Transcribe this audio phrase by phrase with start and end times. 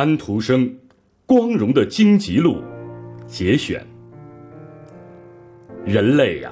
[0.00, 0.66] 安徒生
[1.26, 2.54] 《光荣的荆棘路》
[3.26, 3.86] 节选。
[5.84, 6.50] 人类呀，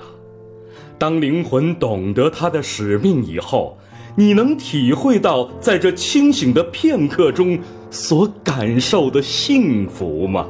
[0.98, 3.78] 当灵魂懂得他的使命以后，
[4.14, 7.58] 你能体会到在这清醒的片刻中
[7.90, 10.46] 所感受的幸福吗？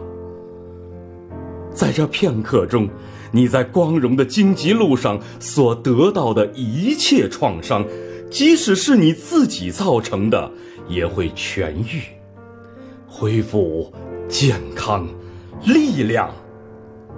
[1.72, 2.88] 在这片刻中，
[3.30, 7.86] 你在光荣的荆棘路上所得到的一切创伤，
[8.28, 10.50] 即使是你自己造成的，
[10.88, 12.02] 也会痊愈，
[13.08, 13.92] 恢复
[14.28, 15.08] 健康、
[15.64, 16.30] 力量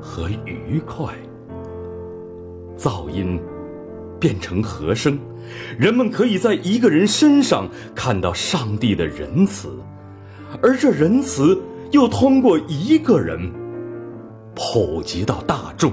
[0.01, 1.13] 和愉快。
[2.79, 3.39] 噪音
[4.19, 5.19] 变成和声，
[5.77, 9.69] 人们可以在一个人身上看到上帝的仁慈，
[10.63, 11.61] 而这仁慈
[11.91, 13.53] 又通过一个人。
[14.55, 15.93] 普及到大众，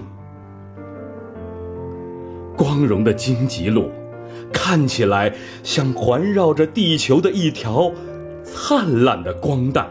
[2.57, 3.89] 光荣的荆棘路，
[4.51, 7.89] 看起来像环绕着地球的一条
[8.53, 9.85] 灿烂的光带。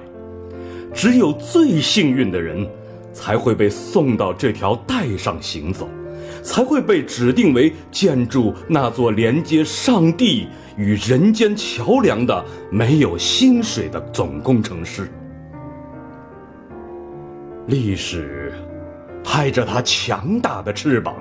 [0.94, 2.66] 只有最幸运的人，
[3.12, 5.86] 才会被送到这条带上行走，
[6.42, 10.46] 才会被指定为建筑那座连接上帝
[10.76, 15.06] 与人间桥梁的没有薪水的总工程师。
[17.66, 18.54] 历史
[19.22, 21.14] 拍着它强大的翅膀，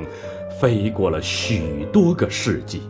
[0.62, 2.84] 飞过了许多个世纪。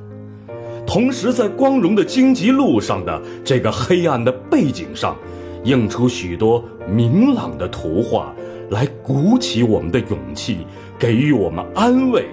[0.85, 5.15] 同时，在光荣的荆棘路上的这个黑暗的背景上，
[5.63, 8.33] 映出许多明朗的图画，
[8.69, 10.59] 来鼓起我们的勇气，
[10.97, 12.25] 给予我们安慰，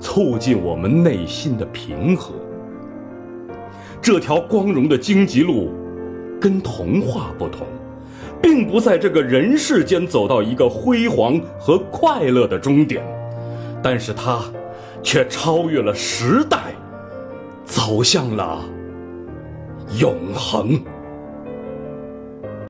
[0.00, 2.32] 促进我们内心的平和。
[4.00, 5.72] 这条光荣的荆棘路，
[6.40, 7.66] 跟童话不同。
[8.42, 13.02] 并不在这个人世间走到一个辉煌和快乐的终点，
[13.82, 14.40] 但是它
[15.02, 16.74] 却超越了时代，
[17.66, 18.64] 走向了
[19.98, 20.80] 永恒。